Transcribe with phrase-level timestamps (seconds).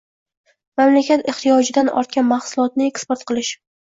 [0.79, 3.53] mamlakat ehtiyojidan ortgan mahsulotni eksport qilish